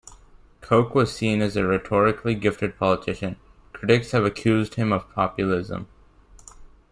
Koch 0.61 0.95
was 0.95 1.15
seen 1.15 1.43
as 1.43 1.55
a 1.55 1.63
rhetorically 1.63 2.33
gifted 2.33 2.75
politician; 2.75 3.35
critics 3.71 4.09
have 4.13 4.25
accused 4.25 4.73
him 4.73 4.91
of 4.91 5.07
populism. 5.11 5.85